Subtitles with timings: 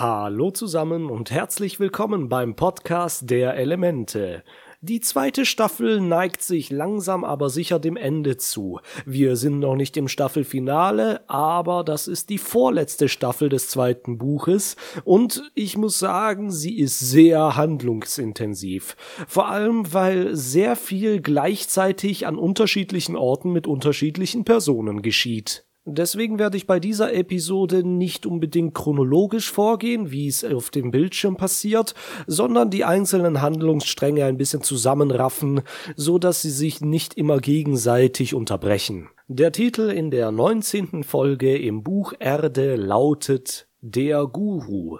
[0.00, 4.42] Hallo zusammen und herzlich willkommen beim Podcast der Elemente.
[4.80, 8.80] Die zweite Staffel neigt sich langsam aber sicher dem Ende zu.
[9.04, 14.76] Wir sind noch nicht im Staffelfinale, aber das ist die vorletzte Staffel des zweiten Buches
[15.04, 18.96] und ich muss sagen, sie ist sehr handlungsintensiv.
[19.28, 25.66] Vor allem, weil sehr viel gleichzeitig an unterschiedlichen Orten mit unterschiedlichen Personen geschieht.
[25.86, 31.36] Deswegen werde ich bei dieser Episode nicht unbedingt chronologisch vorgehen, wie es auf dem Bildschirm
[31.36, 31.94] passiert,
[32.26, 35.62] sondern die einzelnen Handlungsstränge ein bisschen zusammenraffen,
[35.96, 39.08] so dass sie sich nicht immer gegenseitig unterbrechen.
[39.26, 41.02] Der Titel in der 19.
[41.02, 44.98] Folge im Buch Erde lautet Der Guru.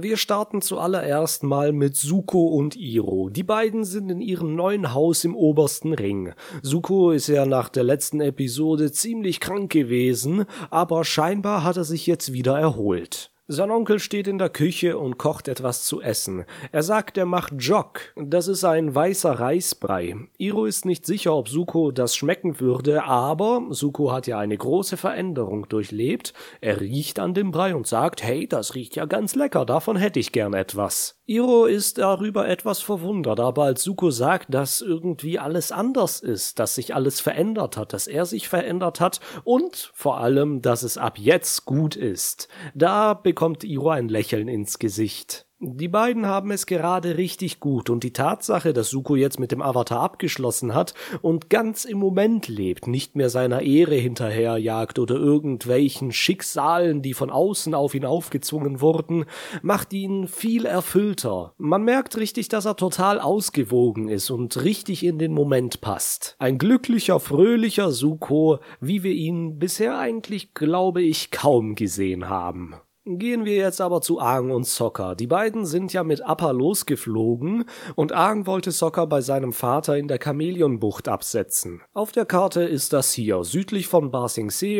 [0.00, 3.30] Wir starten zuallererst mal mit Suko und Iro.
[3.30, 6.34] Die beiden sind in ihrem neuen Haus im obersten Ring.
[6.62, 12.06] Suko ist ja nach der letzten Episode ziemlich krank gewesen, aber scheinbar hat er sich
[12.06, 13.32] jetzt wieder erholt.
[13.50, 16.44] Sein Onkel steht in der Küche und kocht etwas zu essen.
[16.70, 18.12] Er sagt, er macht Jok.
[18.14, 20.16] Das ist ein weißer Reisbrei.
[20.36, 24.98] Iro ist nicht sicher, ob Suko das schmecken würde, aber Suko hat ja eine große
[24.98, 26.34] Veränderung durchlebt.
[26.60, 30.20] Er riecht an dem Brei und sagt, hey, das riecht ja ganz lecker, davon hätte
[30.20, 31.17] ich gern etwas.
[31.30, 36.74] Iro ist darüber etwas verwundert, aber als Suko sagt, dass irgendwie alles anders ist, dass
[36.74, 41.18] sich alles verändert hat, dass er sich verändert hat und vor allem, dass es ab
[41.18, 45.47] jetzt gut ist, da bekommt Iro ein Lächeln ins Gesicht.
[45.60, 49.60] Die beiden haben es gerade richtig gut und die Tatsache, dass Suko jetzt mit dem
[49.60, 56.12] Avatar abgeschlossen hat und ganz im Moment lebt, nicht mehr seiner Ehre hinterherjagt oder irgendwelchen
[56.12, 59.24] Schicksalen, die von außen auf ihn aufgezwungen wurden,
[59.60, 61.54] macht ihn viel erfüllter.
[61.58, 66.36] Man merkt richtig, dass er total ausgewogen ist und richtig in den Moment passt.
[66.38, 72.76] Ein glücklicher, fröhlicher Suko, wie wir ihn bisher eigentlich, glaube ich, kaum gesehen haben.
[73.10, 75.14] Gehen wir jetzt aber zu Aang und Sokka.
[75.14, 77.64] Die beiden sind ja mit Appa losgeflogen
[77.94, 81.80] und Aang wollte Sokka bei seinem Vater in der Chamäleonbucht absetzen.
[81.94, 84.28] Auf der Karte ist das hier, südlich von Ba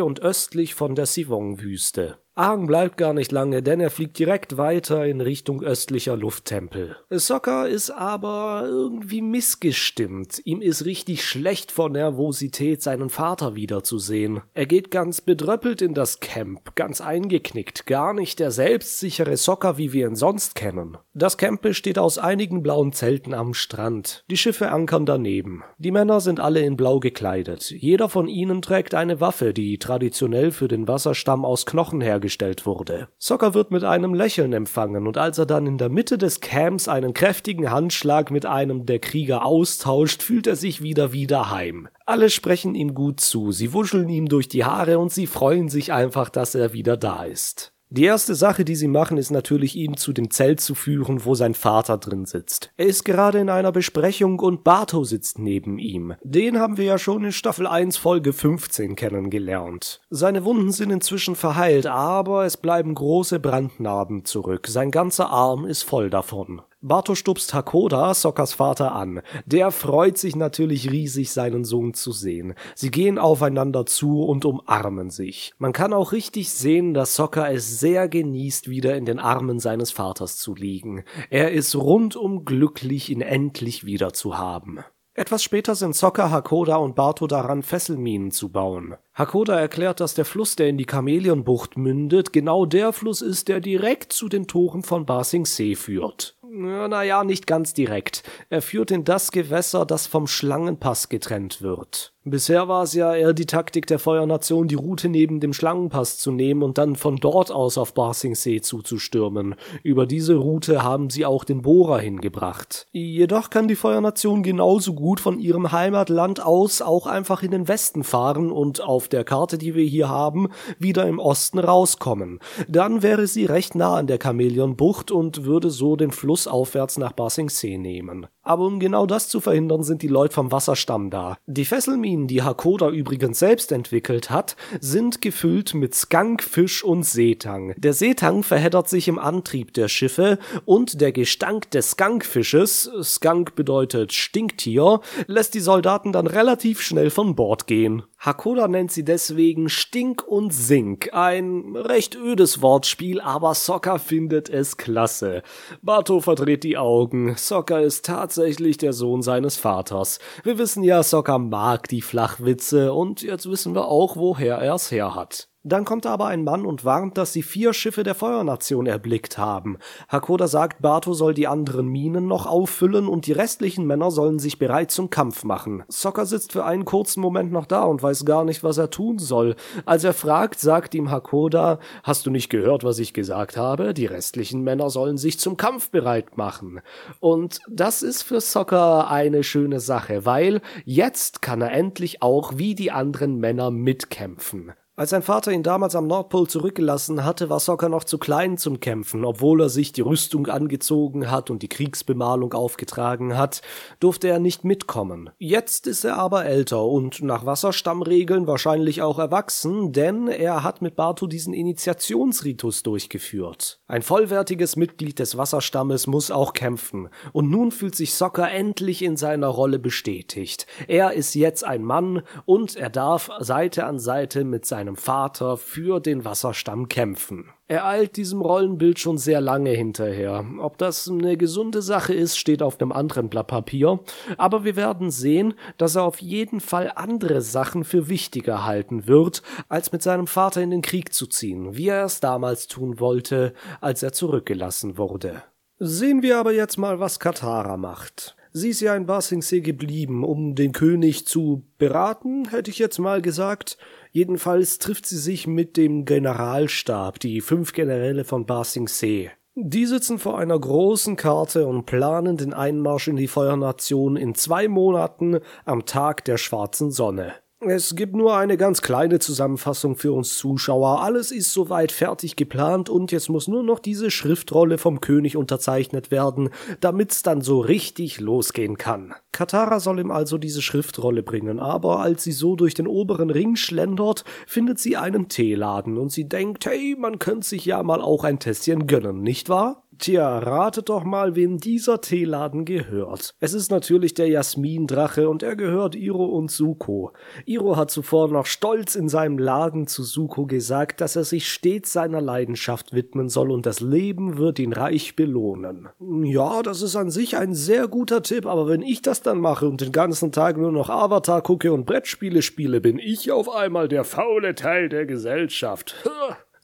[0.02, 2.18] und östlich von der Sivong-Wüste.
[2.38, 6.94] Aang bleibt gar nicht lange, denn er fliegt direkt weiter in Richtung östlicher Lufttempel.
[7.10, 10.40] Sokka ist aber irgendwie missgestimmt.
[10.44, 14.40] Ihm ist richtig schlecht vor Nervosität, seinen Vater wiederzusehen.
[14.54, 19.92] Er geht ganz bedröppelt in das Camp, ganz eingeknickt, gar nicht der selbstsichere Sokka, wie
[19.92, 20.96] wir ihn sonst kennen.
[21.14, 24.22] Das Camp besteht aus einigen blauen Zelten am Strand.
[24.30, 25.64] Die Schiffe ankern daneben.
[25.78, 27.72] Die Männer sind alle in blau gekleidet.
[27.72, 32.66] Jeder von ihnen trägt eine Waffe, die traditionell für den Wasserstamm aus Knochen hergestellt dargestellt
[32.66, 33.08] wurde.
[33.18, 36.88] Soccer wird mit einem Lächeln empfangen und als er dann in der Mitte des Camps
[36.88, 41.88] einen kräftigen Handschlag mit einem der Krieger austauscht, fühlt er sich wieder wie daheim.
[42.04, 45.92] Alle sprechen ihm gut zu, sie wuscheln ihm durch die Haare und sie freuen sich
[45.92, 47.72] einfach, dass er wieder da ist.
[47.90, 51.34] Die erste Sache, die sie machen, ist natürlich, ihn zu dem Zelt zu führen, wo
[51.34, 52.70] sein Vater drin sitzt.
[52.76, 56.14] Er ist gerade in einer Besprechung und Bato sitzt neben ihm.
[56.22, 60.02] Den haben wir ja schon in Staffel 1 Folge 15 kennengelernt.
[60.10, 64.66] Seine Wunden sind inzwischen verheilt, aber es bleiben große Brandnarben zurück.
[64.68, 66.60] Sein ganzer Arm ist voll davon.
[66.80, 69.20] Bato stupst Hakoda, Sokkas Vater, an.
[69.46, 72.54] Der freut sich natürlich riesig, seinen Sohn zu sehen.
[72.76, 75.52] Sie gehen aufeinander zu und umarmen sich.
[75.58, 79.90] Man kann auch richtig sehen, dass Sokka es sehr genießt, wieder in den Armen seines
[79.90, 81.02] Vaters zu liegen.
[81.30, 84.78] Er ist rundum glücklich, ihn endlich wieder zu haben.
[85.18, 88.94] Etwas später sind Sokka, Hakoda und Bato daran, Fesselminen zu bauen.
[89.14, 93.58] Hakoda erklärt, dass der Fluss, der in die Chamäleonbucht mündet, genau der Fluss ist, der
[93.58, 96.37] direkt zu den Toren von Ba führt.
[96.50, 98.22] Naja, nicht ganz direkt.
[98.48, 102.14] Er führt in das Gewässer, das vom Schlangenpass getrennt wird.
[102.30, 106.30] Bisher war es ja eher die Taktik der Feuernation, die Route neben dem Schlangenpass zu
[106.30, 109.54] nehmen und dann von dort aus auf Barsingsee zuzustürmen.
[109.82, 112.86] Über diese Route haben sie auch den Bohrer hingebracht.
[112.92, 118.04] Jedoch kann die Feuernation genauso gut von ihrem Heimatland aus auch einfach in den Westen
[118.04, 120.48] fahren und auf der Karte, die wir hier haben,
[120.78, 122.40] wieder im Osten rauskommen.
[122.68, 127.12] Dann wäre sie recht nah an der Chamäleonbucht und würde so den Fluss aufwärts nach
[127.12, 128.26] Barsingsee nehmen.
[128.48, 131.36] Aber um genau das zu verhindern, sind die Leute vom Wasserstamm da.
[131.46, 137.74] Die Fesselminen, die Hakoda übrigens selbst entwickelt hat, sind gefüllt mit Skunk, Fisch und Seetang.
[137.76, 144.14] Der Seetang verheddert sich im Antrieb der Schiffe und der Gestank des Skunkfisches, Skunk bedeutet
[144.14, 148.02] Stinktier, lässt die Soldaten dann relativ schnell von Bord gehen.
[148.20, 151.10] Hakoda nennt sie deswegen Stink und Sink.
[151.12, 155.42] Ein recht ödes Wortspiel, aber Sokka findet es klasse.
[155.82, 157.36] Bato verdreht die Augen.
[157.36, 160.18] Sokka ist tatsächlich der Sohn seines Vaters.
[160.42, 164.90] Wir wissen ja, Sokka mag die Flachwitze und jetzt wissen wir auch, woher er es
[164.90, 165.48] her hat.
[165.68, 169.76] Dann kommt aber ein Mann und warnt, dass sie vier Schiffe der Feuernation erblickt haben.
[170.08, 174.58] Hakoda sagt, Bato soll die anderen Minen noch auffüllen und die restlichen Männer sollen sich
[174.58, 175.84] bereit zum Kampf machen.
[175.88, 179.18] Sokka sitzt für einen kurzen Moment noch da und weiß gar nicht, was er tun
[179.18, 179.56] soll.
[179.84, 183.92] Als er fragt, sagt ihm Hakoda, hast du nicht gehört, was ich gesagt habe?
[183.92, 186.80] Die restlichen Männer sollen sich zum Kampf bereit machen.
[187.20, 192.74] Und das ist für Sokka eine schöne Sache, weil jetzt kann er endlich auch wie
[192.74, 194.72] die anderen Männer mitkämpfen.
[194.98, 198.80] Als sein Vater ihn damals am Nordpol zurückgelassen hatte, war Sokka noch zu klein zum
[198.80, 199.24] Kämpfen.
[199.24, 203.62] Obwohl er sich die Rüstung angezogen hat und die Kriegsbemalung aufgetragen hat,
[204.00, 205.30] durfte er nicht mitkommen.
[205.38, 210.96] Jetzt ist er aber älter und nach Wasserstammregeln wahrscheinlich auch erwachsen, denn er hat mit
[210.96, 213.78] Bartu diesen Initiationsritus durchgeführt.
[213.86, 217.08] Ein vollwertiges Mitglied des Wasserstammes muss auch kämpfen.
[217.32, 220.66] Und nun fühlt sich Sokka endlich in seiner Rolle bestätigt.
[220.88, 225.56] Er ist jetzt ein Mann und er darf Seite an Seite mit seinem seinem Vater
[225.58, 227.50] für den Wasserstamm kämpfen.
[227.66, 230.46] Er eilt diesem Rollenbild schon sehr lange hinterher.
[230.60, 234.00] Ob das eine gesunde Sache ist, steht auf einem anderen Blatt Papier,
[234.38, 239.42] aber wir werden sehen, dass er auf jeden Fall andere Sachen für wichtiger halten wird,
[239.68, 243.52] als mit seinem Vater in den Krieg zu ziehen, wie er es damals tun wollte,
[243.82, 245.42] als er zurückgelassen wurde.
[245.78, 248.36] Sehen wir aber jetzt mal, was Katara macht.
[248.52, 253.20] Sie ist ja in Basingsee geblieben, um den König zu beraten, hätte ich jetzt mal
[253.20, 253.76] gesagt.
[254.10, 259.30] Jedenfalls trifft sie sich mit dem Generalstab, die fünf Generäle von Basingsee.
[259.54, 264.68] Die sitzen vor einer großen Karte und planen den Einmarsch in die Feuernation in zwei
[264.68, 267.34] Monaten am Tag der schwarzen Sonne.
[267.60, 271.02] Es gibt nur eine ganz kleine Zusammenfassung für uns Zuschauer.
[271.02, 276.12] Alles ist soweit fertig geplant und jetzt muss nur noch diese Schriftrolle vom König unterzeichnet
[276.12, 276.50] werden,
[276.80, 279.12] damit's dann so richtig losgehen kann.
[279.32, 283.56] Katara soll ihm also diese Schriftrolle bringen, aber als sie so durch den oberen Ring
[283.56, 288.22] schlendert, findet sie einen Teeladen und sie denkt, hey, man könnte sich ja mal auch
[288.22, 289.82] ein Tässchen gönnen, nicht wahr?
[289.98, 293.34] Tja, ratet doch mal, wem dieser Teeladen gehört.
[293.40, 297.12] Es ist natürlich der Jasmin-Drache und er gehört Iro und Suko.
[297.46, 301.92] Iro hat zuvor noch stolz in seinem Laden zu Suko gesagt, dass er sich stets
[301.92, 305.88] seiner Leidenschaft widmen soll und das Leben wird ihn reich belohnen.
[306.22, 309.66] Ja, das ist an sich ein sehr guter Tipp, aber wenn ich das dann mache
[309.66, 313.88] und den ganzen Tag nur noch Avatar gucke und Brettspiele spiele, bin ich auf einmal
[313.88, 315.96] der faule Teil der Gesellschaft.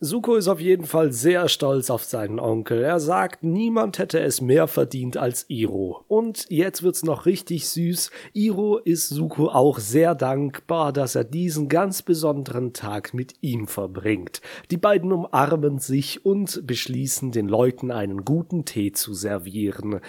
[0.04, 2.82] Suko ist auf jeden Fall sehr stolz auf seinen Onkel.
[2.82, 6.04] Er sagt, niemand hätte es mehr verdient als Iro.
[6.08, 8.10] Und jetzt wird's noch richtig süß.
[8.34, 14.42] Iro ist Suko auch sehr dankbar, dass er diesen ganz besonderen Tag mit ihm verbringt.
[14.70, 20.00] Die beiden umarmen sich und beschließen, den Leuten einen guten Tee zu servieren.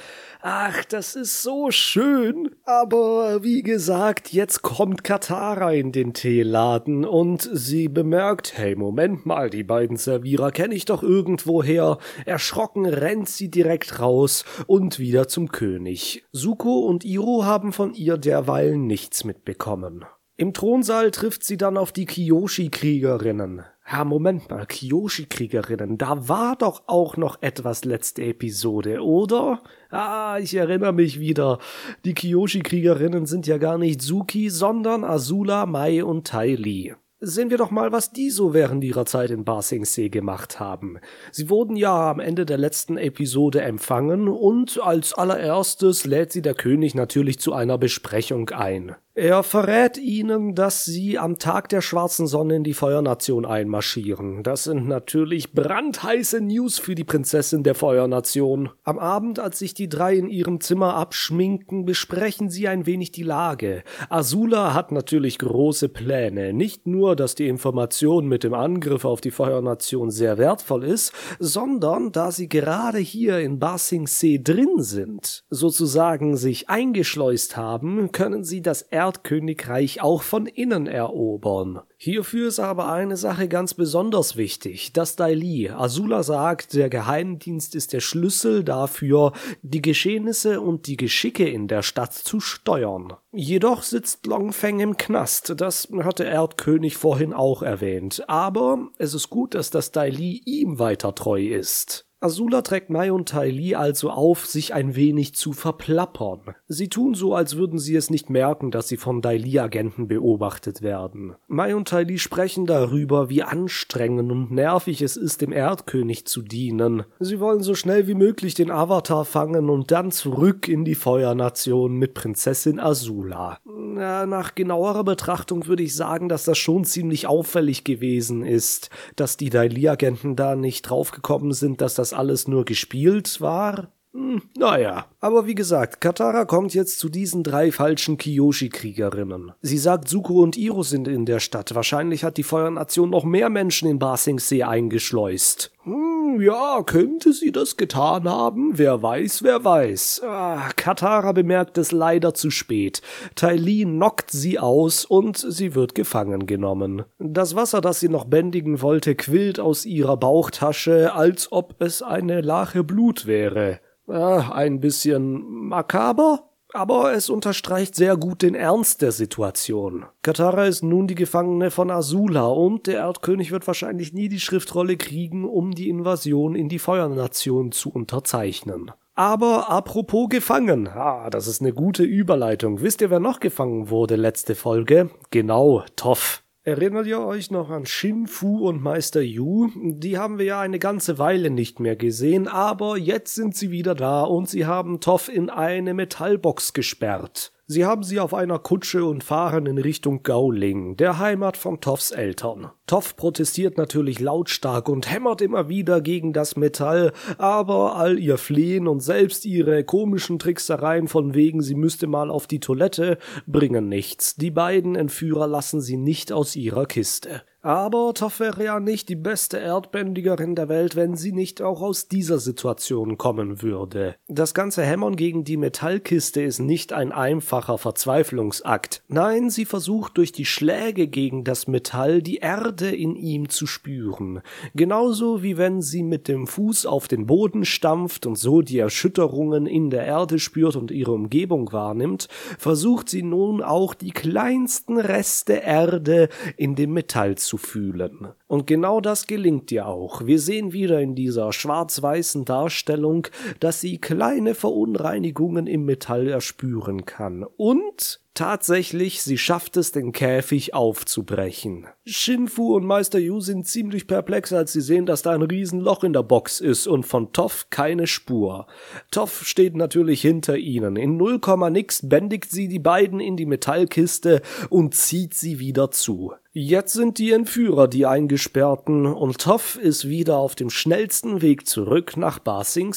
[0.41, 2.51] Ach, das ist so schön.
[2.65, 9.49] Aber wie gesagt, jetzt kommt Katara in den Teeladen und sie bemerkt, hey, Moment mal,
[9.49, 11.99] die beiden beiden Servierer kenne ich doch irgendwoher.
[12.25, 16.25] Erschrocken rennt sie direkt raus und wieder zum König.
[16.31, 20.05] Suko und Iro haben von ihr derweil nichts mitbekommen.
[20.37, 23.63] Im Thronsaal trifft sie dann auf die Kiyoshi-Kriegerinnen.
[23.89, 29.61] Ja, Moment mal, Kiyoshi-Kriegerinnen, da war doch auch noch etwas letzte Episode, oder?
[29.91, 31.59] Ah, ich erinnere mich wieder.
[32.05, 36.95] Die Kiyoshi-Kriegerinnen sind ja gar nicht Suki, sondern Azula, Mai und Tai Li.
[37.21, 40.99] Sehen wir doch mal, was die so während ihrer Zeit in Basingsee gemacht haben.
[41.31, 46.55] Sie wurden ja am Ende der letzten Episode empfangen und als allererstes lädt sie der
[46.55, 48.95] König natürlich zu einer Besprechung ein.
[49.17, 54.43] Er verrät ihnen, dass sie am Tag der schwarzen Sonne in die Feuernation einmarschieren.
[54.43, 58.71] Das sind natürlich brandheiße News für die Prinzessin der Feuernation.
[58.83, 63.23] Am Abend, als sich die drei in ihrem Zimmer abschminken, besprechen sie ein wenig die
[63.23, 63.83] Lage.
[64.09, 66.51] Azula hat natürlich große Pläne.
[66.51, 72.11] Nicht nur, dass die Information mit dem Angriff auf die Feuernation sehr wertvoll ist, sondern
[72.11, 78.61] da sie gerade hier in Basing See drin sind, sozusagen sich eingeschleust haben, können sie
[78.61, 81.81] das Erdkönigreich auch von innen erobern.
[81.97, 84.91] Hierfür ist aber eine Sache ganz besonders wichtig.
[84.93, 85.69] Das Daili.
[85.69, 91.83] Azula sagt, der Geheimdienst ist der Schlüssel dafür, die Geschehnisse und die Geschicke in der
[91.83, 93.13] Stadt zu steuern.
[93.31, 95.53] Jedoch sitzt Longfeng im Knast.
[95.57, 98.23] Das hat der Erdkönig vorhin auch erwähnt.
[98.27, 102.04] Aber es ist gut, dass das Daili ihm weiter treu ist.
[102.21, 106.55] Azula trägt Mai und Tai Li also auf, sich ein wenig zu verplappern.
[106.67, 110.81] Sie tun so, als würden sie es nicht merken, dass sie von Dai Li-Agenten beobachtet
[110.81, 111.35] werden.
[111.47, 116.41] Mai und Tai Li sprechen darüber, wie anstrengend und nervig es ist, dem Erdkönig zu
[116.41, 117.03] dienen.
[117.19, 121.93] Sie wollen so schnell wie möglich den Avatar fangen und dann zurück in die Feuernation
[121.97, 123.59] mit Prinzessin Azula.
[123.65, 129.49] nach genauerer Betrachtung würde ich sagen, dass das schon ziemlich auffällig gewesen ist, dass die
[129.49, 133.91] Dai Li-Agenten da nicht draufgekommen sind, dass das alles nur gespielt war?
[134.15, 135.07] Hm, naja.
[135.19, 139.51] Aber wie gesagt, Katara kommt jetzt zu diesen drei falschen Kiyoshi-Kriegerinnen.
[139.61, 141.75] Sie sagt, Suko und Iro sind in der Stadt.
[141.75, 145.73] Wahrscheinlich hat die Feuernation noch mehr Menschen in Ba Sing Se eingeschleust.
[145.83, 148.77] Hm, ja, könnte sie das getan haben?
[148.77, 150.21] Wer weiß, wer weiß.
[150.23, 153.01] Ah, Katara bemerkt es leider zu spät.
[153.35, 157.03] Tai Li knockt sie aus und sie wird gefangen genommen.
[157.19, 162.39] Das Wasser, das sie noch bändigen wollte, quillt aus ihrer Bauchtasche, als ob es eine
[162.39, 163.81] Lache Blut wäre.
[164.07, 170.05] Ah, ein bisschen makaber, aber es unterstreicht sehr gut den Ernst der Situation.
[170.21, 174.97] Katara ist nun die Gefangene von Azula und der Erdkönig wird wahrscheinlich nie die Schriftrolle
[174.97, 178.91] kriegen, um die Invasion in die Feuernation zu unterzeichnen.
[179.15, 182.81] Aber apropos gefangen, ah, das ist eine gute Überleitung.
[182.81, 185.09] Wisst ihr, wer noch gefangen wurde letzte Folge?
[185.31, 186.44] Genau, Toff.
[186.67, 189.69] Erinnert ihr euch noch an Shin Fu und Meister Yu?
[189.75, 193.93] Die haben wir ja eine ganze Weile nicht mehr gesehen, aber jetzt sind sie wieder
[193.93, 197.51] da und sie haben Toff in eine Metallbox gesperrt.
[197.67, 202.11] Sie haben sie auf einer Kutsche und fahren in Richtung Gauling, der Heimat von Toffs
[202.11, 202.69] Eltern.
[202.85, 208.87] Toff protestiert natürlich lautstark und hämmert immer wieder gegen das Metall, aber all ihr Flehen
[208.87, 213.17] und selbst ihre komischen Tricksereien von wegen, sie müsste mal auf die Toilette,
[213.47, 214.35] bringen nichts.
[214.35, 217.41] Die beiden Entführer lassen sie nicht aus ihrer Kiste.
[217.65, 222.07] Aber Toff wäre ja nicht die beste Erdbändigerin der Welt, wenn sie nicht auch aus
[222.07, 224.17] dieser Situation kommen würde.
[224.27, 229.01] Das ganze Hämmern gegen die Metallkiste ist nicht ein einfacher Verzweiflungsakt.
[229.07, 234.41] Nein, sie versucht durch die Schläge gegen das Metall die Erde in ihm zu spüren.
[234.75, 239.65] Genauso wie wenn sie mit dem Fuß auf den Boden stampft und so die Erschütterungen
[239.65, 242.27] in der Erde spürt und ihre Umgebung wahrnimmt,
[242.59, 248.29] versucht sie nun auch die kleinsten Reste Erde in dem Metall zu fühlen.
[248.47, 250.25] Und genau das gelingt ihr auch.
[250.25, 253.27] Wir sehen wieder in dieser schwarz-weißen Darstellung,
[253.59, 257.43] dass sie kleine Verunreinigungen im Metall erspüren kann.
[257.43, 261.87] Und Tatsächlich, sie schafft es, den Käfig aufzubrechen.
[262.05, 266.11] Shinfu und Meister Yu sind ziemlich perplex, als sie sehen, dass da ein Riesenloch in
[266.11, 268.67] der Box ist und von Toff keine Spur.
[269.09, 270.97] Toff steht natürlich hinter ihnen.
[270.97, 271.39] In null
[271.71, 276.33] nix bändigt sie die beiden in die Metallkiste und zieht sie wieder zu.
[276.51, 282.17] Jetzt sind die Entführer die Eingesperrten und Toff ist wieder auf dem schnellsten Weg zurück
[282.17, 282.93] nach Ba Sing.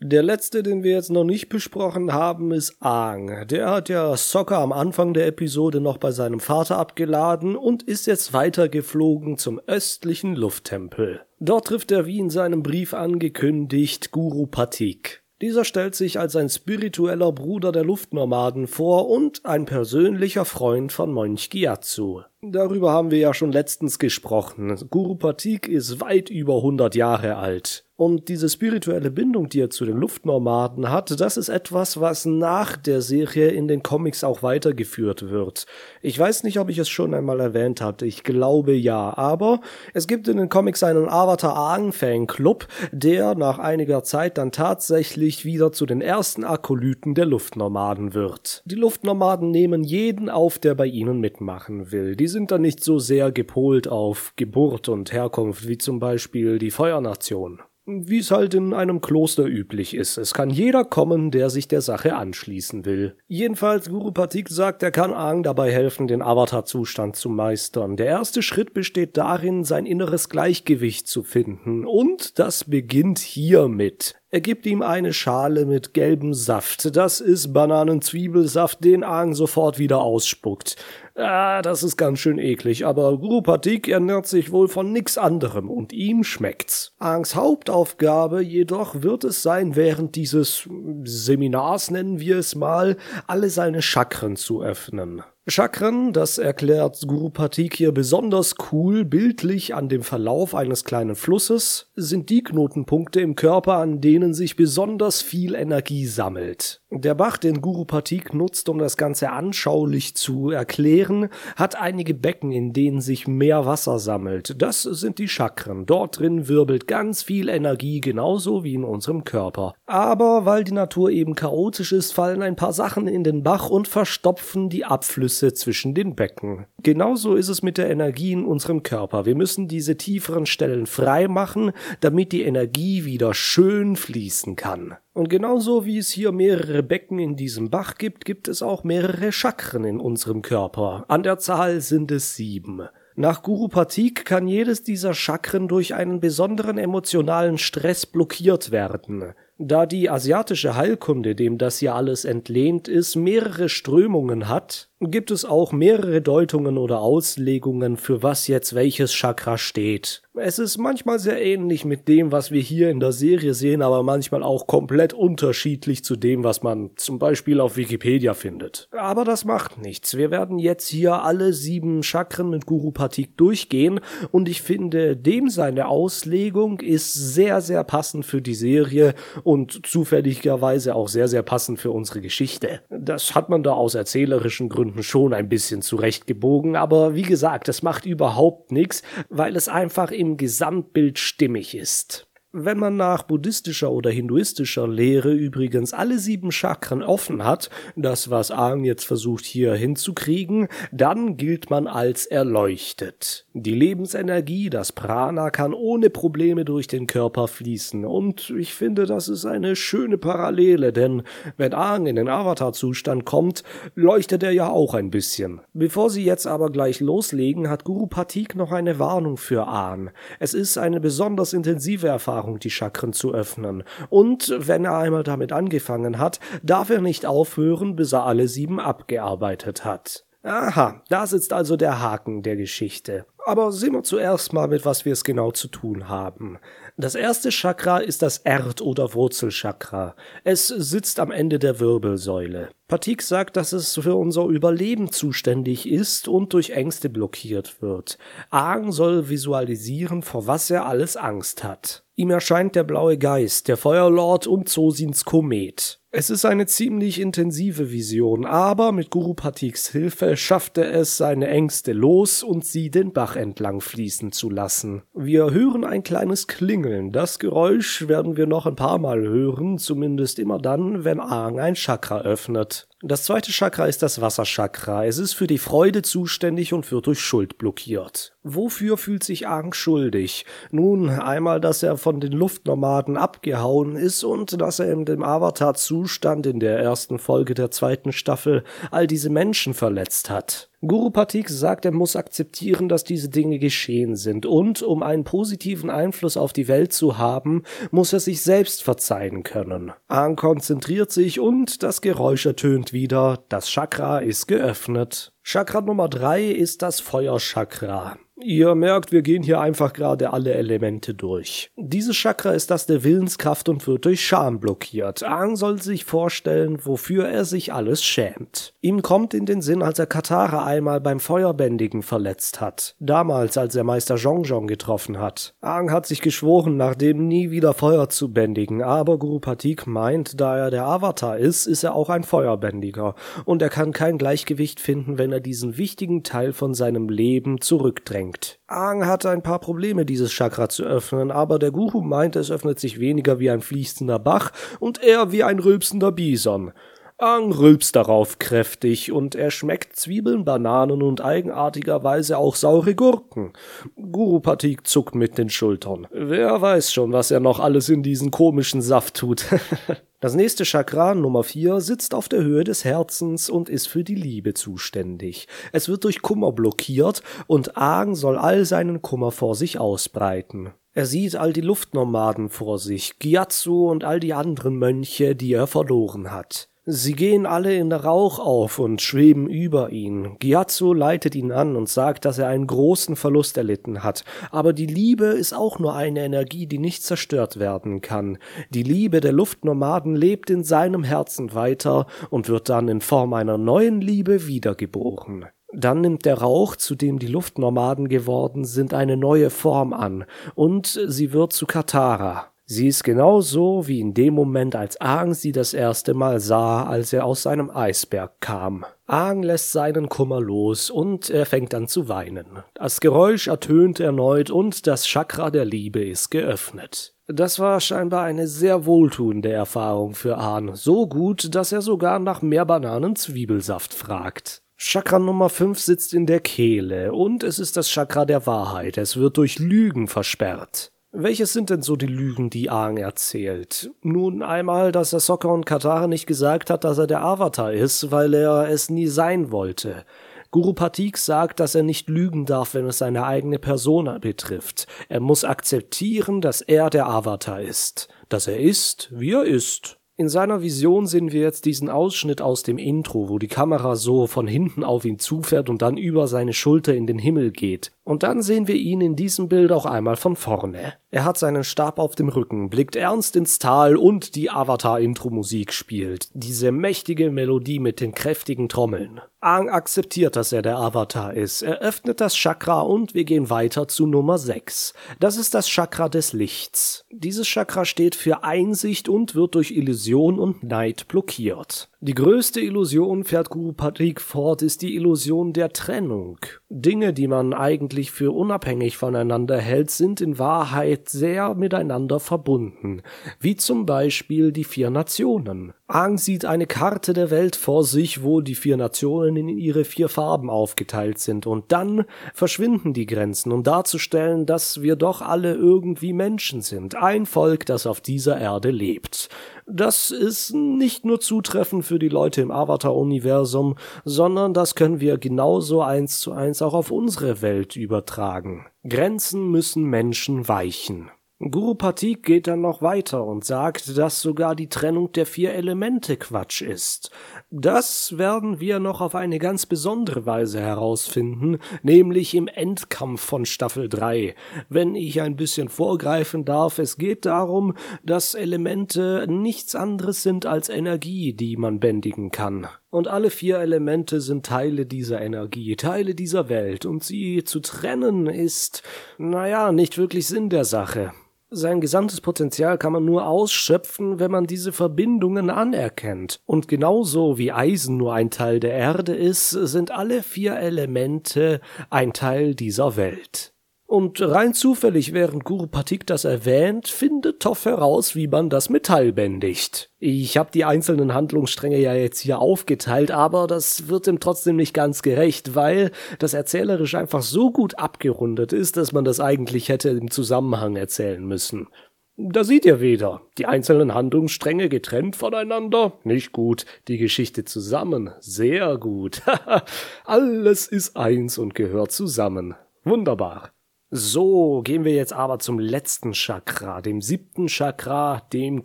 [0.00, 3.46] Der letzte, den wir jetzt noch nicht besprochen haben, ist Aang.
[3.48, 8.06] Der hat ja Soccer am Anfang der Episode noch bei seinem Vater abgeladen und ist
[8.06, 11.22] jetzt weitergeflogen zum östlichen Lufttempel.
[11.38, 15.22] Dort trifft er wie in seinem Brief angekündigt Guru Patik.
[15.40, 21.12] Dieser stellt sich als ein spiritueller Bruder der Luftnomaden vor und ein persönlicher Freund von
[21.12, 22.22] Mönch Gyatso.
[22.40, 24.74] Darüber haben wir ja schon letztens gesprochen.
[24.90, 27.83] Guru Patik ist weit über 100 Jahre alt.
[27.96, 32.76] Und diese spirituelle Bindung, die er zu den Luftnomaden hat, das ist etwas, was nach
[32.76, 35.66] der Serie in den Comics auch weitergeführt wird.
[36.02, 38.04] Ich weiß nicht, ob ich es schon einmal erwähnt hatte.
[38.04, 39.16] Ich glaube ja.
[39.16, 39.60] Aber
[39.92, 45.44] es gibt in den Comics einen Avatar Aang Fanclub, der nach einiger Zeit dann tatsächlich
[45.44, 48.62] wieder zu den ersten Akolyten der Luftnomaden wird.
[48.64, 52.16] Die Luftnomaden nehmen jeden auf, der bei ihnen mitmachen will.
[52.16, 56.72] Die sind dann nicht so sehr gepolt auf Geburt und Herkunft wie zum Beispiel die
[56.72, 60.16] Feuernation wie es halt in einem Kloster üblich ist.
[60.16, 63.16] Es kann jeder kommen, der sich der Sache anschließen will.
[63.26, 67.96] Jedenfalls Guru Patik sagt, er kann Aang dabei helfen, den Avatar-Zustand zu meistern.
[67.96, 71.84] Der erste Schritt besteht darin, sein inneres Gleichgewicht zu finden.
[71.84, 74.16] Und das beginnt hiermit.
[74.34, 76.96] Er gibt ihm eine Schale mit gelbem Saft.
[76.96, 80.74] Das ist Bananenzwiebelsaft, den Aang sofort wieder ausspuckt.
[81.14, 85.70] Ah, das ist ganz schön eklig, aber Guru Patik ernährt sich wohl von nix anderem
[85.70, 86.96] und ihm schmeckt's.
[86.98, 90.68] Aangs Hauptaufgabe jedoch wird es sein, während dieses
[91.04, 92.96] Seminars nennen wir es mal,
[93.28, 95.22] alle seine Chakren zu öffnen.
[95.46, 101.90] Chakren, das erklärt Guru Patik hier besonders cool bildlich an dem Verlauf eines kleinen Flusses,
[101.96, 106.80] sind die Knotenpunkte im Körper, an denen sich besonders viel Energie sammelt.
[106.90, 112.50] Der Bach, den Guru Patik nutzt, um das Ganze anschaulich zu erklären, hat einige Becken,
[112.50, 114.62] in denen sich mehr Wasser sammelt.
[114.62, 115.84] Das sind die Chakren.
[115.84, 119.74] Dort drin wirbelt ganz viel Energie, genauso wie in unserem Körper.
[119.84, 123.88] Aber weil die Natur eben chaotisch ist, fallen ein paar Sachen in den Bach und
[123.88, 126.66] verstopfen die Abflüsse Größe zwischen den Becken.
[126.82, 129.26] Genauso ist es mit der Energie in unserem Körper.
[129.26, 134.94] Wir müssen diese tieferen Stellen frei machen, damit die Energie wieder schön fließen kann.
[135.12, 139.32] Und genauso wie es hier mehrere Becken in diesem Bach gibt, gibt es auch mehrere
[139.32, 141.04] Chakren in unserem Körper.
[141.08, 142.82] An der Zahl sind es sieben.
[143.16, 149.34] Nach Guru Patik kann jedes dieser Chakren durch einen besonderen emotionalen Stress blockiert werden.
[149.56, 155.44] Da die asiatische Heilkunde, dem das hier alles entlehnt ist, mehrere Strömungen hat, gibt es
[155.44, 160.22] auch mehrere Deutungen oder Auslegungen, für was jetzt welches Chakra steht.
[160.36, 164.02] Es ist manchmal sehr ähnlich mit dem, was wir hier in der Serie sehen, aber
[164.02, 168.88] manchmal auch komplett unterschiedlich zu dem, was man zum Beispiel auf Wikipedia findet.
[168.90, 170.16] Aber das macht nichts.
[170.16, 174.00] Wir werden jetzt hier alle sieben Chakren mit Guru Patik durchgehen
[174.32, 180.96] und ich finde, dem seine Auslegung ist sehr, sehr passend für die Serie und zufälligerweise
[180.96, 182.80] auch sehr, sehr passend für unsere Geschichte.
[182.90, 187.68] Das hat man da aus erzählerischen Gründen Gründen schon ein bisschen zurechtgebogen, aber wie gesagt,
[187.68, 192.28] es macht überhaupt nichts, weil es einfach im Gesamtbild stimmig ist.
[192.56, 198.52] Wenn man nach buddhistischer oder hinduistischer Lehre übrigens alle sieben Chakren offen hat, das was
[198.52, 203.48] Aang jetzt versucht hier hinzukriegen, dann gilt man als erleuchtet.
[203.54, 209.26] Die Lebensenergie, das Prana kann ohne Probleme durch den Körper fließen und ich finde, das
[209.26, 211.24] ist eine schöne Parallele, denn
[211.56, 213.64] wenn Aang in den Avatar-Zustand kommt,
[213.96, 215.60] leuchtet er ja auch ein bisschen.
[215.72, 220.12] Bevor sie jetzt aber gleich loslegen, hat Guru Patik noch eine Warnung für Aang.
[220.38, 223.84] Es ist eine besonders intensive Erfahrung Erfahrung, die Chakren zu öffnen.
[224.10, 228.80] Und wenn er einmal damit angefangen hat, darf er nicht aufhören, bis er alle sieben
[228.80, 230.24] abgearbeitet hat.
[230.42, 233.24] Aha, da sitzt also der Haken der Geschichte.
[233.46, 236.58] Aber sehen wir zuerst mal, mit was wir es genau zu tun haben.
[236.96, 240.16] Das erste Chakra ist das Erd- oder Wurzelchakra.
[240.44, 242.70] Es sitzt am Ende der Wirbelsäule.
[242.88, 248.18] Patik sagt, dass es für unser Überleben zuständig ist und durch Ängste blockiert wird.
[248.50, 252.04] Aang soll visualisieren, vor was er alles Angst hat.
[252.16, 256.00] Ihm erscheint der blaue Geist, der Feuerlord und Zosins Komet.
[256.12, 261.48] Es ist eine ziemlich intensive Vision, aber mit Guru Patiks Hilfe schafft er es, seine
[261.48, 265.02] Ängste los und sie den Bach entlang fließen zu lassen.
[265.14, 267.12] Wir hören ein kleines Klingeln.
[267.12, 271.74] Das Geräusch werden wir noch ein paar Mal hören, zumindest immer dann, wenn Aang ein
[271.74, 272.88] Chakra öffnet.
[273.06, 275.04] Das zweite Chakra ist das Wasserchakra.
[275.04, 278.34] Es ist für die Freude zuständig und wird durch Schuld blockiert.
[278.46, 280.46] Wofür fühlt sich Aang schuldig?
[280.70, 286.46] Nun, einmal, dass er von den Luftnomaden abgehauen ist und dass er in dem Avatar-Zustand
[286.46, 290.70] in der ersten Folge der zweiten Staffel all diese Menschen verletzt hat.
[290.86, 295.88] Guru Patik sagt, er muss akzeptieren, dass diese Dinge geschehen sind und um einen positiven
[295.88, 299.92] Einfluss auf die Welt zu haben, muss er sich selbst verzeihen können.
[300.08, 305.34] Aang konzentriert sich und das Geräusch ertönt wieder, das Chakra ist geöffnet.
[305.42, 308.16] Chakra Nummer drei ist das Feuerchakra.
[308.42, 311.70] Ihr merkt, wir gehen hier einfach gerade alle Elemente durch.
[311.76, 315.22] Dieses Chakra ist das der Willenskraft und wird durch Scham blockiert.
[315.22, 318.74] Aang soll sich vorstellen, wofür er sich alles schämt.
[318.80, 322.96] Ihm kommt in den Sinn, als er Katara einmal beim Feuerbändigen verletzt hat.
[322.98, 325.54] Damals, als er Meister Jongjong getroffen hat.
[325.60, 330.40] Aang hat sich geschworen, nach dem nie wieder Feuer zu bändigen, aber Guru Patik meint,
[330.40, 333.14] da er der Avatar ist, ist er auch ein Feuerbändiger.
[333.44, 338.23] Und er kann kein Gleichgewicht finden, wenn er diesen wichtigen Teil von seinem Leben zurückdrängt
[338.24, 338.60] abgelenkt.
[338.66, 342.80] Aang hatte ein paar Probleme, dieses Chakra zu öffnen, aber der Guru meinte, es öffnet
[342.80, 346.72] sich weniger wie ein fließender Bach und eher wie ein rülpsender Bison.
[347.16, 353.52] Aang rülpst darauf kräftig und er schmeckt Zwiebeln, Bananen und eigenartigerweise auch saure Gurken.
[353.94, 356.08] Guru Patik zuckt mit den Schultern.
[356.10, 359.46] Wer weiß schon, was er noch alles in diesen komischen Saft tut.
[360.24, 364.14] Das nächste Chakra, Nummer 4, sitzt auf der Höhe des Herzens und ist für die
[364.14, 365.48] Liebe zuständig.
[365.70, 370.72] Es wird durch Kummer blockiert und Aang soll all seinen Kummer vor sich ausbreiten.
[370.94, 375.66] Er sieht all die Luftnomaden vor sich, Gyatso und all die anderen Mönche, die er
[375.66, 376.70] verloren hat.
[376.86, 380.36] Sie gehen alle in Rauch auf und schweben über ihn.
[380.38, 384.22] Gyatso leitet ihn an und sagt, dass er einen großen Verlust erlitten hat.
[384.50, 388.36] Aber die Liebe ist auch nur eine Energie, die nicht zerstört werden kann.
[388.68, 393.56] Die Liebe der Luftnomaden lebt in seinem Herzen weiter und wird dann in Form einer
[393.56, 395.46] neuen Liebe wiedergeboren.
[395.72, 401.00] Dann nimmt der Rauch, zu dem die Luftnomaden geworden sind, eine neue Form an, und
[401.06, 402.53] sie wird zu Katara.
[402.66, 407.12] Sie ist genauso wie in dem Moment, als Aang sie das erste Mal sah, als
[407.12, 408.86] er aus seinem Eisberg kam.
[409.06, 412.46] Aang lässt seinen Kummer los und er fängt an zu weinen.
[412.72, 417.14] Das Geräusch ertönt erneut und das Chakra der Liebe ist geöffnet.
[417.26, 422.40] Das war scheinbar eine sehr wohltuende Erfahrung für Aang, so gut, dass er sogar nach
[422.40, 424.62] mehr Bananen-Zwiebelsaft fragt.
[424.76, 428.98] Chakra Nummer 5 sitzt in der Kehle und es ist das Chakra der Wahrheit.
[428.98, 430.90] Es wird durch Lügen versperrt.
[431.16, 433.92] Welches sind denn so die Lügen, die Aang erzählt?
[434.02, 438.34] Nun einmal, dass Ahsoka und Katara nicht gesagt hat, dass er der Avatar ist, weil
[438.34, 440.04] er es nie sein wollte.
[440.50, 444.88] Guru Patik sagt, dass er nicht lügen darf, wenn es seine eigene Persona betrifft.
[445.08, 448.08] Er muss akzeptieren, dass er der Avatar ist.
[448.28, 449.98] Dass er ist, wie er ist.
[450.16, 454.28] In seiner Vision sehen wir jetzt diesen Ausschnitt aus dem Intro, wo die Kamera so
[454.28, 457.90] von hinten auf ihn zufährt und dann über seine Schulter in den Himmel geht.
[458.04, 460.92] Und dann sehen wir ihn in diesem Bild auch einmal von vorne.
[461.10, 466.28] Er hat seinen Stab auf dem Rücken, blickt ernst ins Tal und die Avatar-Intro-Musik spielt.
[466.34, 469.22] Diese mächtige Melodie mit den kräftigen Trommeln.
[469.40, 471.62] Aang akzeptiert, dass er der Avatar ist.
[471.62, 474.92] Er öffnet das Chakra und wir gehen weiter zu Nummer 6.
[475.18, 477.06] Das ist das Chakra des Lichts.
[477.10, 481.88] Dieses Chakra steht für Einsicht und wird durch Illusion und Neid blockiert.
[482.06, 486.36] Die größte Illusion, fährt Guru Patrick fort, ist die Illusion der Trennung.
[486.68, 493.00] Dinge, die man eigentlich für unabhängig voneinander hält, sind in Wahrheit sehr miteinander verbunden,
[493.40, 495.72] wie zum Beispiel die vier Nationen.
[495.94, 500.08] Aang sieht eine Karte der Welt vor sich, wo die vier Nationen in ihre vier
[500.08, 506.12] Farben aufgeteilt sind, und dann verschwinden die Grenzen, um darzustellen, dass wir doch alle irgendwie
[506.12, 509.28] Menschen sind, ein Volk, das auf dieser Erde lebt.
[509.68, 515.80] Das ist nicht nur zutreffend für die Leute im Avatar-Universum, sondern das können wir genauso
[515.80, 518.66] eins zu eins auch auf unsere Welt übertragen.
[518.82, 521.12] Grenzen müssen Menschen weichen.
[521.50, 526.16] Guru Patik geht dann noch weiter und sagt, dass sogar die Trennung der vier Elemente
[526.16, 527.10] Quatsch ist.
[527.50, 533.90] Das werden wir noch auf eine ganz besondere Weise herausfinden, nämlich im Endkampf von Staffel
[533.90, 534.34] 3.
[534.70, 540.70] Wenn ich ein bisschen vorgreifen darf, es geht darum, dass Elemente nichts anderes sind als
[540.70, 542.68] Energie, die man bändigen kann.
[542.88, 548.28] Und alle vier Elemente sind Teile dieser Energie, Teile dieser Welt, und sie zu trennen
[548.28, 548.82] ist,
[549.18, 551.12] naja, nicht wirklich Sinn der Sache.
[551.56, 556.40] Sein gesamtes Potenzial kann man nur ausschöpfen, wenn man diese Verbindungen anerkennt.
[556.46, 562.12] Und genauso wie Eisen nur ein Teil der Erde ist, sind alle vier Elemente ein
[562.12, 563.53] Teil dieser Welt.
[563.94, 569.12] Und rein zufällig, während Guru Patik das erwähnt, findet Toff heraus, wie man das Metall
[569.12, 569.88] bändigt.
[570.00, 574.74] Ich habe die einzelnen Handlungsstränge ja jetzt hier aufgeteilt, aber das wird ihm trotzdem nicht
[574.74, 579.90] ganz gerecht, weil das erzählerisch einfach so gut abgerundet ist, dass man das eigentlich hätte
[579.90, 581.68] im Zusammenhang erzählen müssen.
[582.16, 586.00] Da sieht ihr wieder, die einzelnen Handlungsstränge getrennt voneinander.
[586.02, 588.10] Nicht gut, die Geschichte zusammen.
[588.18, 589.22] Sehr gut.
[590.04, 592.56] Alles ist eins und gehört zusammen.
[592.82, 593.53] Wunderbar.
[593.96, 598.64] So, gehen wir jetzt aber zum letzten Chakra, dem siebten Chakra, dem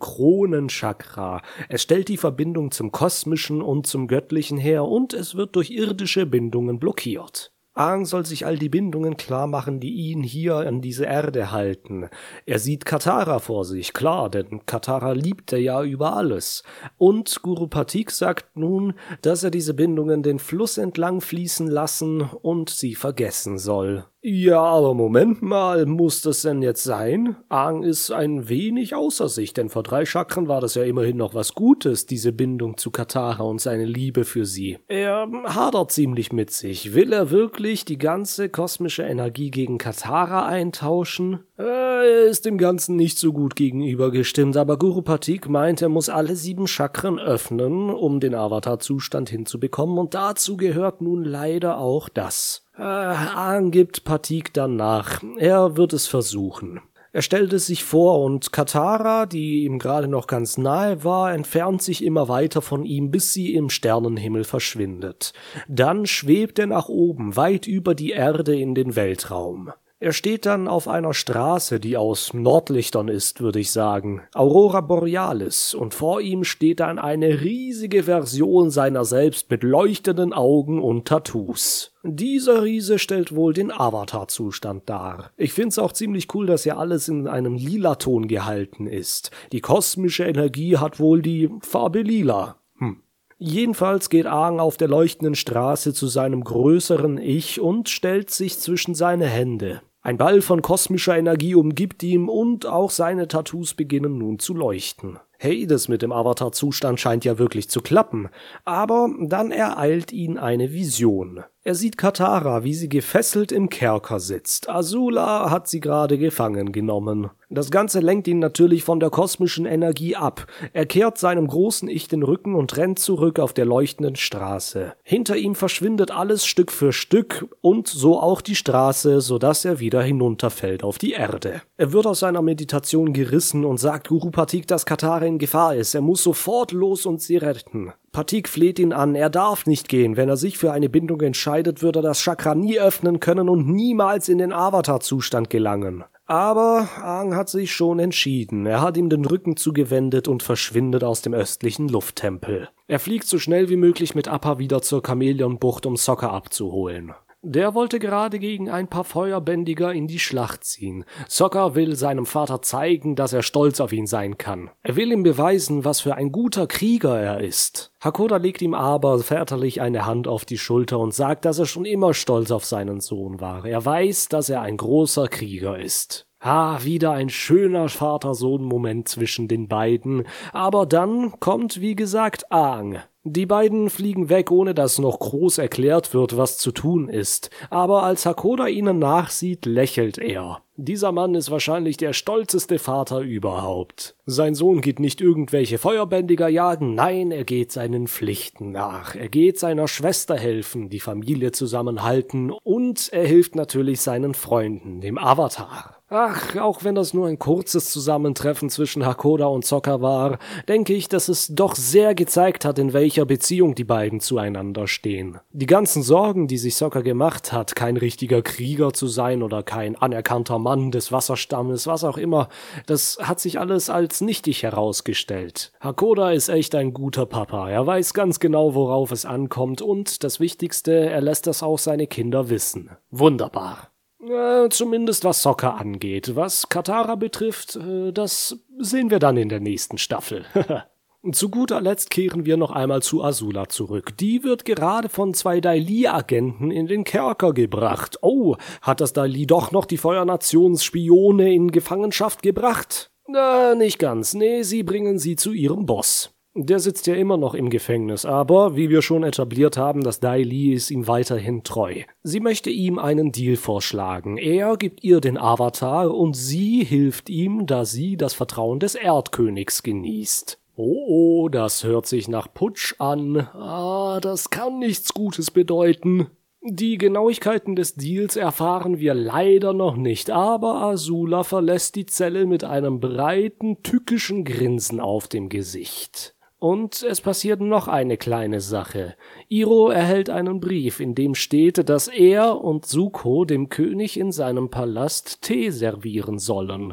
[0.00, 1.40] Kronenchakra.
[1.68, 6.26] Es stellt die Verbindung zum Kosmischen und zum Göttlichen her und es wird durch irdische
[6.26, 7.52] Bindungen blockiert.
[7.74, 12.08] Aang soll sich all die Bindungen klar machen, die ihn hier an diese Erde halten.
[12.44, 16.64] Er sieht Katara vor sich, klar, denn Katara liebt er ja über alles.
[16.98, 22.70] Und Guru Patik sagt nun, dass er diese Bindungen den Fluss entlang fließen lassen und
[22.70, 24.04] sie vergessen soll.
[24.22, 27.36] Ja, aber Moment mal, muss das denn jetzt sein?
[27.48, 31.32] Aang ist ein wenig außer sich, denn vor drei Chakren war das ja immerhin noch
[31.32, 34.76] was Gutes, diese Bindung zu Katara und seine Liebe für sie.
[34.88, 36.92] Er hadert ziemlich mit sich.
[36.92, 41.40] Will er wirklich die ganze kosmische Energie gegen Katara eintauschen?
[41.56, 46.36] Er ist dem Ganzen nicht so gut gegenübergestimmt, aber Guru Patik meint, er muss alle
[46.36, 52.66] sieben Chakren öffnen, um den Avatar-Zustand hinzubekommen, und dazu gehört nun leider auch das.
[52.80, 55.22] Äh, Ahn gibt Patik dann nach.
[55.36, 56.80] Er wird es versuchen.
[57.12, 61.82] Er stellt es sich vor und Katara, die ihm gerade noch ganz nahe war, entfernt
[61.82, 65.34] sich immer weiter von ihm, bis sie im Sternenhimmel verschwindet.
[65.68, 69.72] Dann schwebt er nach oben, weit über die Erde in den Weltraum.
[70.02, 75.74] Er steht dann auf einer Straße, die aus Nordlichtern ist, würde ich sagen, Aurora Borealis,
[75.74, 81.92] und vor ihm steht dann eine riesige Version seiner selbst mit leuchtenden Augen und Tattoos.
[82.02, 85.32] Dieser Riese stellt wohl den Avatar-Zustand dar.
[85.36, 89.30] Ich find's auch ziemlich cool, dass ja alles in einem lila Ton gehalten ist.
[89.52, 92.56] Die kosmische Energie hat wohl die Farbe lila.
[92.78, 93.02] Hm.
[93.36, 98.94] Jedenfalls geht Aang auf der leuchtenden Straße zu seinem größeren Ich und stellt sich zwischen
[98.94, 99.82] seine Hände.
[100.02, 105.18] Ein Ball von kosmischer Energie umgibt ihn und auch seine Tattoos beginnen nun zu leuchten.
[105.42, 108.28] Hey, das mit dem Avatar-Zustand scheint ja wirklich zu klappen.
[108.66, 111.42] Aber dann ereilt ihn eine Vision.
[111.62, 114.68] Er sieht Katara, wie sie gefesselt im Kerker sitzt.
[114.68, 117.30] Azula hat sie gerade gefangen genommen.
[117.50, 120.46] Das Ganze lenkt ihn natürlich von der kosmischen Energie ab.
[120.72, 124.94] Er kehrt seinem großen Ich den Rücken und rennt zurück auf der leuchtenden Straße.
[125.02, 130.02] Hinter ihm verschwindet alles Stück für Stück und so auch die Straße, sodass er wieder
[130.02, 131.60] hinunterfällt auf die Erde.
[131.76, 135.94] Er wird aus seiner Meditation gerissen und sagt Guru Patik, dass Katara in Gefahr ist.
[135.94, 137.92] Er muss sofort los und sie retten.
[138.12, 140.16] Patik fleht ihn an, er darf nicht gehen.
[140.16, 143.68] Wenn er sich für eine Bindung entscheidet, wird er das Chakra nie öffnen können und
[143.68, 146.04] niemals in den Avatar-Zustand gelangen.
[146.26, 148.64] Aber Aang hat sich schon entschieden.
[148.64, 152.68] Er hat ihm den Rücken zugewendet und verschwindet aus dem östlichen Lufttempel.
[152.86, 157.14] Er fliegt so schnell wie möglich mit Appa wieder zur Chamäleonbucht, um Sokka abzuholen.
[157.42, 161.06] Der wollte gerade gegen ein paar Feuerbändiger in die Schlacht ziehen.
[161.26, 164.68] Sokka will seinem Vater zeigen, dass er stolz auf ihn sein kann.
[164.82, 167.92] Er will ihm beweisen, was für ein guter Krieger er ist.
[168.00, 171.86] Hakoda legt ihm aber väterlich eine Hand auf die Schulter und sagt, dass er schon
[171.86, 173.64] immer stolz auf seinen Sohn war.
[173.64, 176.26] Er weiß, dass er ein großer Krieger ist.
[176.40, 180.26] Ah, wieder ein schöner Vater-Sohn-Moment zwischen den beiden.
[180.52, 182.98] Aber dann kommt, wie gesagt, Aang.
[183.24, 187.50] Die beiden fliegen weg, ohne dass noch groß erklärt wird, was zu tun ist.
[187.68, 190.62] Aber als Hakoda ihnen nachsieht, lächelt er.
[190.76, 194.16] Dieser Mann ist wahrscheinlich der stolzeste Vater überhaupt.
[194.24, 199.14] Sein Sohn geht nicht irgendwelche Feuerbändiger jagen, nein, er geht seinen Pflichten nach.
[199.14, 205.18] Er geht seiner Schwester helfen, die Familie zusammenhalten und er hilft natürlich seinen Freunden, dem
[205.18, 205.99] Avatar.
[206.12, 211.08] Ach, auch wenn das nur ein kurzes Zusammentreffen zwischen Hakoda und Sokka war, denke ich,
[211.08, 215.38] dass es doch sehr gezeigt hat, in welcher Beziehung die beiden zueinander stehen.
[215.52, 219.94] Die ganzen Sorgen, die sich Sokka gemacht hat, kein richtiger Krieger zu sein oder kein
[219.94, 222.48] anerkannter Mann des Wasserstammes, was auch immer,
[222.86, 225.70] das hat sich alles als nichtig herausgestellt.
[225.78, 227.70] Hakoda ist echt ein guter Papa.
[227.70, 232.08] Er weiß ganz genau, worauf es ankommt und das Wichtigste, er lässt das auch seine
[232.08, 232.90] Kinder wissen.
[233.12, 233.89] Wunderbar.
[234.22, 236.36] Äh, zumindest was Soccer angeht.
[236.36, 240.44] Was Katara betrifft, äh, das sehen wir dann in der nächsten Staffel.
[241.32, 244.16] Zu guter Letzt kehren wir noch einmal zu Azula zurück.
[244.16, 248.16] Die wird gerade von zwei Daili-Agenten in den Kerker gebracht.
[248.22, 253.10] Oh, hat das Daili doch noch die Feuernationsspione in Gefangenschaft gebracht?
[253.28, 254.32] Na, nicht ganz.
[254.32, 256.34] Nee, sie bringen sie zu ihrem Boss.
[256.54, 260.42] Der sitzt ja immer noch im Gefängnis, aber wie wir schon etabliert haben, das Dai
[260.42, 262.02] Li ist ihm weiterhin treu.
[262.24, 264.36] Sie möchte ihm einen Deal vorschlagen.
[264.36, 269.84] Er gibt ihr den Avatar und sie hilft ihm, da sie das Vertrauen des Erdkönigs
[269.84, 270.58] genießt.
[270.74, 271.04] Oh,
[271.44, 273.36] oh, das hört sich nach Putsch an.
[273.36, 276.26] Ah, das kann nichts Gutes bedeuten.
[276.62, 282.64] Die Genauigkeiten des Deals erfahren wir leider noch nicht, aber Azula verlässt die Zelle mit
[282.64, 286.34] einem breiten, tückischen Grinsen auf dem Gesicht.
[286.60, 289.16] Und es passiert noch eine kleine Sache.
[289.48, 294.68] Iro erhält einen Brief, in dem steht, dass er und Suko dem König in seinem
[294.68, 296.92] Palast Tee servieren sollen.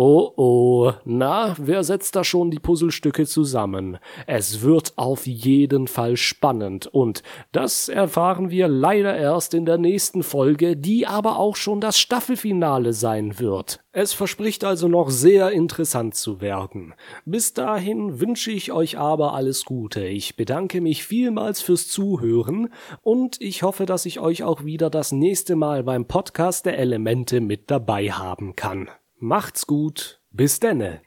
[0.00, 3.98] Oh oh, na, wer setzt da schon die Puzzlestücke zusammen?
[4.28, 10.22] Es wird auf jeden Fall spannend und das erfahren wir leider erst in der nächsten
[10.22, 13.80] Folge, die aber auch schon das Staffelfinale sein wird.
[13.90, 16.94] Es verspricht also noch sehr interessant zu werden.
[17.24, 20.06] Bis dahin wünsche ich euch aber alles Gute.
[20.06, 25.10] Ich bedanke mich vielmals fürs Zuhören und ich hoffe, dass ich euch auch wieder das
[25.10, 28.88] nächste Mal beim Podcast der Elemente mit dabei haben kann.
[29.20, 30.22] Macht's gut.
[30.30, 31.02] Bis denne.